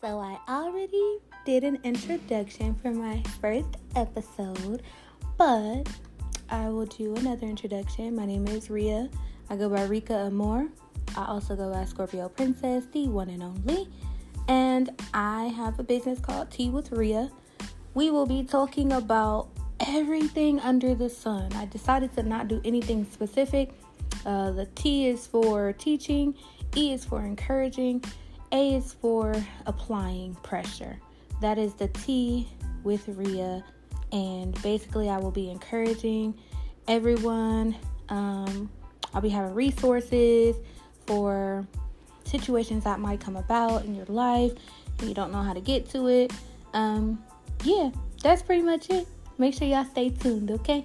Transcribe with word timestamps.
So, 0.00 0.20
I 0.20 0.38
already 0.48 1.18
did 1.44 1.64
an 1.64 1.80
introduction 1.82 2.72
for 2.76 2.92
my 2.92 3.20
first 3.40 3.78
episode, 3.96 4.84
but 5.36 5.88
I 6.50 6.68
will 6.68 6.86
do 6.86 7.16
another 7.16 7.48
introduction. 7.48 8.14
My 8.14 8.24
name 8.24 8.46
is 8.46 8.70
Ria. 8.70 9.10
I 9.50 9.56
go 9.56 9.68
by 9.68 9.82
Rika 9.86 10.14
Amore. 10.14 10.68
I 11.16 11.24
also 11.24 11.56
go 11.56 11.72
by 11.72 11.84
Scorpio 11.84 12.28
Princess, 12.28 12.84
the 12.92 13.08
one 13.08 13.28
and 13.28 13.42
only. 13.42 13.88
And 14.46 14.90
I 15.14 15.46
have 15.46 15.80
a 15.80 15.82
business 15.82 16.20
called 16.20 16.48
Tea 16.52 16.70
with 16.70 16.92
Ria. 16.92 17.28
We 17.94 18.12
will 18.12 18.26
be 18.26 18.44
talking 18.44 18.92
about 18.92 19.48
everything 19.80 20.60
under 20.60 20.94
the 20.94 21.10
sun. 21.10 21.52
I 21.54 21.66
decided 21.66 22.14
to 22.14 22.22
not 22.22 22.46
do 22.46 22.60
anything 22.64 23.04
specific. 23.10 23.70
Uh, 24.24 24.52
the 24.52 24.66
T 24.76 25.08
is 25.08 25.26
for 25.26 25.72
teaching, 25.72 26.36
E 26.76 26.92
is 26.92 27.04
for 27.04 27.24
encouraging, 27.24 28.04
A 28.52 28.74
is 28.76 28.92
for 28.94 29.34
applying 29.66 30.34
pressure. 30.36 30.98
That 31.40 31.58
is 31.58 31.74
the 31.74 31.88
T 31.88 32.48
with 32.84 33.06
Ria. 33.08 33.64
And 34.12 34.60
basically, 34.62 35.10
I 35.10 35.18
will 35.18 35.30
be 35.30 35.50
encouraging 35.50 36.34
everyone. 36.86 37.76
Um, 38.08 38.70
I'll 39.12 39.20
be 39.20 39.28
having 39.28 39.54
resources 39.54 40.56
for 41.06 41.66
situations 42.24 42.84
that 42.84 43.00
might 43.00 43.20
come 43.20 43.36
about 43.36 43.84
in 43.84 43.94
your 43.94 44.06
life 44.06 44.52
and 44.98 45.08
you 45.08 45.14
don't 45.14 45.32
know 45.32 45.42
how 45.42 45.52
to 45.52 45.60
get 45.60 45.88
to 45.90 46.08
it. 46.08 46.32
Um, 46.74 47.22
yeah, 47.64 47.90
that's 48.22 48.42
pretty 48.42 48.62
much 48.62 48.90
it. 48.90 49.06
Make 49.38 49.54
sure 49.54 49.68
y'all 49.68 49.84
stay 49.84 50.10
tuned, 50.10 50.50
okay? 50.50 50.84